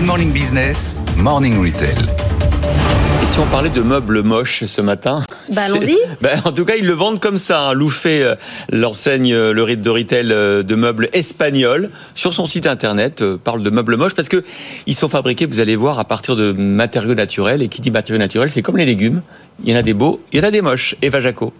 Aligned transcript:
Good 0.00 0.06
Morning 0.06 0.32
Business, 0.32 0.96
Morning 1.18 1.62
Retail. 1.62 1.94
Et 3.22 3.26
si 3.26 3.38
on 3.38 3.44
parlait 3.44 3.68
de 3.68 3.82
meubles 3.82 4.22
moches 4.22 4.64
ce 4.64 4.80
matin 4.80 5.22
Bah, 5.52 5.64
allons-y. 5.66 5.98
Ben, 6.22 6.40
En 6.46 6.52
tout 6.52 6.64
cas, 6.64 6.76
ils 6.76 6.86
le 6.86 6.94
vendent 6.94 7.20
comme 7.20 7.36
ça. 7.36 7.68
Hein. 7.68 7.74
Loufé, 7.74 8.22
euh, 8.22 8.34
l'enseigne 8.70 9.34
euh, 9.34 9.52
le 9.52 9.62
rite 9.62 9.82
de 9.82 9.90
retail 9.90 10.32
euh, 10.32 10.62
de 10.62 10.74
meubles 10.74 11.10
espagnols, 11.12 11.90
sur 12.14 12.32
son 12.32 12.46
site 12.46 12.66
internet, 12.66 13.20
euh, 13.20 13.36
parle 13.36 13.62
de 13.62 13.68
meubles 13.68 13.98
moches 13.98 14.14
parce 14.14 14.30
que 14.30 14.42
ils 14.86 14.94
sont 14.94 15.10
fabriqués, 15.10 15.44
vous 15.44 15.60
allez 15.60 15.76
voir, 15.76 15.98
à 15.98 16.06
partir 16.06 16.34
de 16.34 16.52
matériaux 16.52 17.14
naturels. 17.14 17.60
Et 17.60 17.68
qui 17.68 17.82
dit 17.82 17.90
matériaux 17.90 18.18
naturels, 18.20 18.50
c'est 18.50 18.62
comme 18.62 18.78
les 18.78 18.86
légumes. 18.86 19.20
Il 19.64 19.70
y 19.70 19.74
en 19.74 19.76
a 19.76 19.82
des 19.82 19.92
beaux, 19.92 20.22
il 20.32 20.38
y 20.38 20.42
en 20.42 20.48
a 20.48 20.50
des 20.50 20.62
moches. 20.62 20.94
Eva 21.02 21.20
Jaco. 21.20 21.52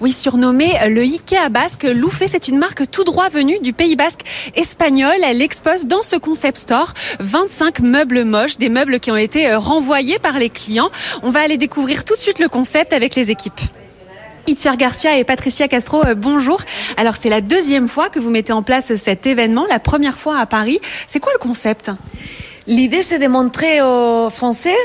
Oui, 0.00 0.12
surnommé 0.12 0.72
le 0.88 1.02
Ikea 1.02 1.48
basque, 1.50 1.84
Loufé, 1.84 2.28
c'est 2.28 2.48
une 2.48 2.58
marque 2.58 2.90
tout 2.90 3.04
droit 3.04 3.28
venue 3.28 3.58
du 3.60 3.72
Pays 3.72 3.96
basque 3.96 4.20
espagnol. 4.54 5.14
Elle 5.24 5.42
expose 5.42 5.86
dans 5.86 6.02
ce 6.02 6.16
concept 6.16 6.56
store 6.58 6.94
25 7.20 7.80
meubles 7.80 8.24
moches, 8.24 8.58
des 8.58 8.68
meubles 8.68 9.00
qui 9.00 9.10
ont 9.10 9.16
été 9.16 9.48
euh, 9.48 9.58
renvoyés 9.58 10.18
par 10.18 10.38
les 10.38 10.50
clients. 10.50 10.90
On 11.22 11.30
va 11.30 11.40
aller 11.40 11.56
découvrir 11.56 12.04
tout 12.04 12.14
de 12.14 12.18
suite 12.18 12.38
le 12.38 12.48
concept 12.48 12.92
avec 12.92 13.14
les 13.14 13.30
équipes. 13.30 13.60
Itziar 14.46 14.76
Garcia 14.76 15.18
et 15.18 15.24
Patricia 15.24 15.68
Castro, 15.68 16.04
euh, 16.04 16.14
bonjour. 16.14 16.60
Alors 16.96 17.16
c'est 17.16 17.28
la 17.28 17.40
deuxième 17.40 17.88
fois 17.88 18.08
que 18.08 18.18
vous 18.18 18.30
mettez 18.30 18.52
en 18.52 18.62
place 18.62 18.94
cet 18.96 19.26
événement, 19.26 19.66
la 19.68 19.78
première 19.78 20.16
fois 20.16 20.38
à 20.38 20.46
Paris. 20.46 20.80
C'est 21.06 21.20
quoi 21.20 21.32
le 21.32 21.38
concept? 21.38 21.90
L'idée, 22.66 23.02
c'est 23.02 23.18
de 23.18 23.28
montrer 23.28 23.80
aux 23.80 24.28
Français 24.28 24.76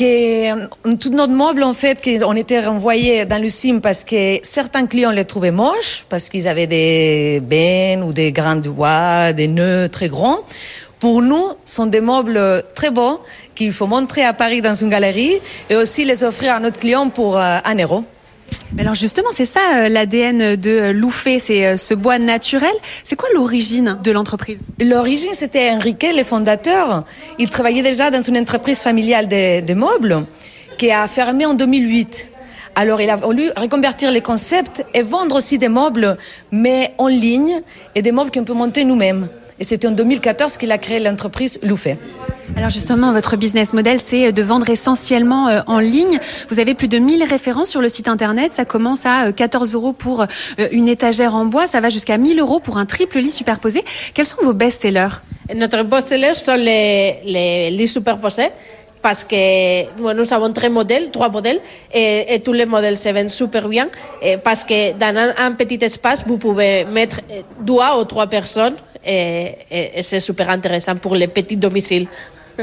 que 0.00 0.50
euh, 0.50 0.96
tout 0.98 1.10
notre 1.10 1.32
meuble, 1.32 1.62
en 1.62 1.74
fait, 1.74 2.00
qu'on 2.02 2.34
était 2.34 2.60
renvoyé 2.60 3.26
dans 3.26 3.40
le 3.40 3.48
sim 3.48 3.80
parce 3.82 4.02
que 4.02 4.38
certains 4.42 4.86
clients 4.86 5.10
les 5.10 5.26
trouvaient 5.26 5.50
moches, 5.50 6.06
parce 6.08 6.30
qu'ils 6.30 6.48
avaient 6.48 6.66
des 6.66 7.40
bennes 7.42 8.02
ou 8.02 8.12
des 8.12 8.32
grands 8.32 8.56
doigts, 8.56 9.34
des 9.34 9.46
nœuds 9.46 9.88
très 9.90 10.08
grands. 10.08 10.38
Pour 11.00 11.20
nous, 11.20 11.44
ce 11.66 11.76
sont 11.76 11.86
des 11.86 12.00
meubles 12.00 12.64
très 12.74 12.90
beaux 12.90 13.20
qu'il 13.54 13.72
faut 13.72 13.86
montrer 13.86 14.24
à 14.24 14.32
Paris 14.32 14.62
dans 14.62 14.74
une 14.74 14.88
galerie 14.88 15.38
et 15.68 15.76
aussi 15.76 16.04
les 16.06 16.24
offrir 16.24 16.54
à 16.54 16.60
notre 16.60 16.78
client 16.78 17.10
pour 17.10 17.36
euh, 17.36 17.58
un 17.62 17.74
euro. 17.76 18.04
Alors 18.78 18.94
justement, 18.94 19.30
c'est 19.32 19.46
ça 19.46 19.60
euh, 19.74 19.88
l'ADN 19.88 20.56
de 20.56 20.70
euh, 20.70 20.92
Loufé, 20.92 21.38
c'est 21.38 21.66
euh, 21.66 21.76
ce 21.76 21.92
bois 21.92 22.18
naturel. 22.18 22.72
C'est 23.04 23.16
quoi 23.16 23.28
l'origine 23.34 23.98
de 24.02 24.10
l'entreprise? 24.12 24.64
L'origine, 24.80 25.32
c'était 25.32 25.70
Enrique, 25.70 26.06
le 26.16 26.22
fondateur. 26.24 27.04
Il 27.38 27.50
travaillait 27.50 27.82
déjà 27.82 28.10
dans 28.10 28.22
une 28.22 28.38
entreprise 28.38 28.80
familiale 28.80 29.28
de, 29.28 29.60
de 29.60 29.74
meubles 29.74 30.24
qui 30.78 30.90
a 30.90 31.06
fermé 31.08 31.46
en 31.46 31.54
2008. 31.54 32.30
Alors, 32.76 33.00
il 33.00 33.10
a 33.10 33.16
voulu 33.16 33.50
reconvertir 33.56 34.12
les 34.12 34.20
concepts 34.20 34.84
et 34.94 35.02
vendre 35.02 35.36
aussi 35.36 35.58
des 35.58 35.68
meubles, 35.68 36.16
mais 36.52 36.94
en 36.98 37.08
ligne, 37.08 37.60
et 37.94 38.02
des 38.02 38.12
meubles 38.12 38.30
qu'on 38.30 38.44
peut 38.44 38.54
monter 38.54 38.84
nous-mêmes. 38.84 39.28
Et 39.58 39.64
c'était 39.64 39.88
en 39.88 39.90
2014 39.90 40.56
qu'il 40.56 40.72
a 40.72 40.78
créé 40.78 41.00
l'entreprise 41.00 41.58
Loufet. 41.62 41.98
Alors 42.56 42.70
justement, 42.70 43.12
votre 43.12 43.36
business 43.36 43.72
model, 43.72 44.00
c'est 44.00 44.32
de 44.32 44.42
vendre 44.42 44.68
essentiellement 44.68 45.48
euh, 45.48 45.60
en 45.66 45.78
ligne. 45.78 46.18
Vous 46.50 46.58
avez 46.58 46.74
plus 46.74 46.88
de 46.88 46.98
1000 46.98 47.24
références 47.24 47.70
sur 47.70 47.80
le 47.80 47.88
site 47.88 48.08
internet. 48.08 48.52
Ça 48.52 48.64
commence 48.64 49.06
à 49.06 49.28
euh, 49.28 49.32
14 49.32 49.74
euros 49.74 49.92
pour 49.92 50.22
euh, 50.22 50.26
une 50.72 50.88
étagère 50.88 51.34
en 51.34 51.44
bois. 51.44 51.66
Ça 51.66 51.80
va 51.80 51.90
jusqu'à 51.90 52.18
1000 52.18 52.38
euros 52.40 52.60
pour 52.60 52.78
un 52.78 52.86
triple 52.86 53.18
lit 53.18 53.30
superposé. 53.30 53.84
Quels 54.14 54.26
sont 54.26 54.42
vos 54.42 54.52
best-sellers? 54.52 55.20
Notre 55.54 55.82
best-seller 55.84 56.34
sont 56.34 56.56
les, 56.56 57.18
les 57.24 57.70
lits 57.70 57.88
superposés 57.88 58.48
parce 59.02 59.24
que 59.24 59.96
nous 59.98 60.32
avons 60.34 60.52
trois 60.52 60.68
modèles, 60.68 61.10
trois 61.10 61.30
modèles 61.30 61.60
et, 61.94 62.40
tous 62.44 62.52
les 62.52 62.66
modèles 62.66 62.98
se 62.98 63.08
vendent 63.08 63.30
super 63.30 63.66
bien 63.66 63.88
parce 64.44 64.62
que 64.62 64.92
dans 64.92 65.32
un, 65.38 65.52
petit 65.52 65.82
espace, 65.82 66.22
vous 66.26 66.36
pouvez 66.36 66.84
mettre 66.84 67.22
deux 67.60 67.80
ou 67.98 68.04
trois 68.04 68.26
personnes 68.26 68.74
et 69.02 69.54
c'est 70.02 70.20
super 70.20 70.50
intéressant 70.50 70.96
pour 70.96 71.14
les 71.14 71.28
petits 71.28 71.56
domiciles. 71.56 72.08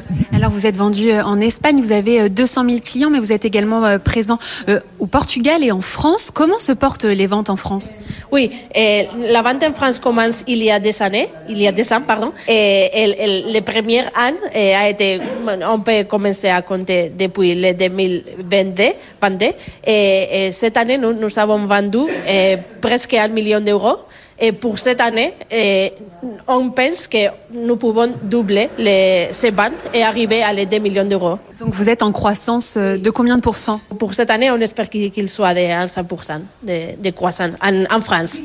Alors 0.32 0.50
vous 0.50 0.66
êtes 0.66 0.76
vendu 0.76 1.10
euh, 1.10 1.22
en 1.22 1.40
Espagne, 1.40 1.76
vous 1.80 1.92
avez 1.92 2.22
euh, 2.22 2.28
200 2.28 2.64
000 2.64 2.76
clients, 2.84 3.10
mais 3.10 3.18
vous 3.18 3.32
êtes 3.32 3.44
également 3.44 3.84
euh, 3.84 3.98
présent 3.98 4.38
euh, 4.68 4.80
au 4.98 5.06
Portugal 5.06 5.62
et 5.64 5.72
en 5.72 5.80
France. 5.80 6.30
Comment 6.32 6.58
se 6.58 6.72
portent 6.72 7.04
les 7.04 7.26
ventes 7.26 7.50
en 7.50 7.56
France? 7.56 8.00
Oui, 8.30 8.50
la 8.74 9.42
vente 9.42 9.62
en 9.64 9.72
France 9.72 9.98
commence 9.98 10.44
il 10.46 10.62
y 10.62 10.70
a 10.70 10.80
des 10.80 11.02
années, 11.02 11.28
il 11.48 11.60
y 11.60 11.66
a 11.66 11.72
des 11.72 11.92
ans, 11.92 12.00
pardon. 12.00 12.32
Et 12.48 12.90
el, 12.92 13.14
el, 13.18 13.52
le 13.52 13.60
premier 13.60 14.02
an 14.16 14.34
eh, 14.52 14.74
a 14.74 14.88
été, 14.88 15.20
on 15.68 15.80
peut 15.80 16.04
commencer 16.04 16.48
à 16.48 16.62
compter 16.62 17.12
depuis 17.16 17.54
le 17.54 17.72
2022. 17.72 18.82
22. 19.20 19.46
Et, 19.86 20.46
et 20.46 20.52
cette 20.52 20.76
année, 20.76 20.98
nous, 20.98 21.38
avons 21.38 21.66
vendu 21.66 21.98
presque 22.80 23.14
un 23.14 23.28
million 23.28 23.60
d'euros. 23.60 23.98
Et 24.38 24.52
pour 24.52 24.78
cette 24.78 25.00
année, 25.00 25.32
on 26.48 26.70
pense 26.70 27.08
que 27.08 27.28
nous 27.52 27.76
pouvons 27.76 28.12
doubler 28.22 28.68
les, 28.78 29.28
ces 29.32 29.50
ventes 29.50 29.72
et 29.92 30.02
arriver 30.02 30.42
à 30.42 30.52
les 30.52 30.66
2 30.66 30.78
millions 30.78 31.04
d'euros. 31.04 31.38
Donc 31.60 31.74
vous 31.74 31.88
êtes 31.88 32.02
en 32.02 32.12
croissance 32.12 32.74
euh, 32.76 32.98
de 32.98 33.10
combien 33.10 33.36
de 33.36 33.42
pourcents? 33.42 33.80
Pour 33.98 34.14
cette 34.14 34.30
année, 34.30 34.50
on 34.50 34.60
espère 34.60 34.88
qu'il 34.88 35.28
soit 35.28 35.54
de 35.54 35.60
100% 35.60 36.40
de, 36.62 37.02
de 37.02 37.10
croissance 37.10 37.52
en, 37.62 37.84
en 37.94 38.00
France. 38.00 38.40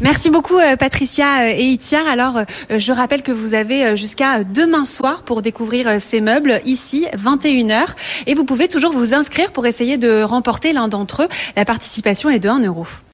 Merci 0.00 0.30
beaucoup 0.30 0.58
euh, 0.58 0.76
Patricia 0.76 1.42
euh, 1.42 1.52
et 1.54 1.64
Itiar. 1.64 2.06
Alors 2.08 2.40
je 2.70 2.92
rappelle 2.92 3.22
que 3.22 3.32
vous 3.32 3.54
avez 3.54 3.96
jusqu'à 3.96 4.42
demain 4.42 4.84
soir 4.84 5.22
pour 5.22 5.42
découvrir 5.42 6.00
ces 6.00 6.20
meubles 6.20 6.60
ici 6.64 7.06
21h 7.16 7.86
et 8.26 8.34
vous 8.34 8.44
pouvez 8.44 8.66
toujours 8.66 8.92
vous 8.92 9.14
inscrire 9.14 9.52
pour 9.52 9.66
essayer 9.66 9.96
de 9.96 10.22
remporter 10.22 10.72
l'un 10.72 10.88
d'entre 10.88 11.22
eux. 11.22 11.28
La 11.56 11.64
participation 11.64 12.30
est 12.30 12.40
de 12.40 12.48
1 12.48 12.64
euro. 12.64 12.86